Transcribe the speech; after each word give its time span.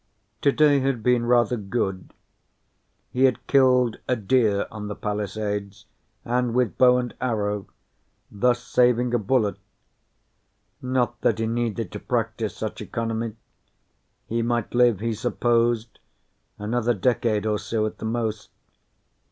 Today 0.41 0.79
had 0.79 1.03
been 1.03 1.27
rather 1.27 1.57
good. 1.57 2.11
He 3.11 3.25
had 3.25 3.45
killed 3.45 3.99
a 4.07 4.15
deer 4.15 4.65
on 4.71 4.87
the 4.87 4.95
Palisades, 4.95 5.85
and 6.25 6.55
with 6.55 6.75
bow 6.75 6.97
and 6.97 7.13
arrow, 7.21 7.67
thus 8.31 8.63
saving 8.63 9.13
a 9.13 9.19
bullet. 9.19 9.57
Not 10.81 11.21
that 11.21 11.37
he 11.37 11.45
needed 11.45 11.91
to 11.91 11.99
practice 11.99 12.57
such 12.57 12.81
economy. 12.81 13.35
He 14.25 14.41
might 14.41 14.73
live, 14.73 15.01
he 15.01 15.13
supposed, 15.13 15.99
another 16.57 16.95
decade 16.95 17.45
or 17.45 17.59
so 17.59 17.85
at 17.85 17.99
the 17.99 18.05
most. 18.05 18.49